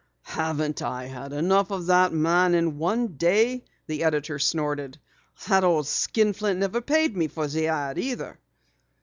[0.33, 4.97] "Haven't I had enough of that man in one day!" the editor snorted.
[5.47, 8.39] "The old skinflint never paid me for the ad either!"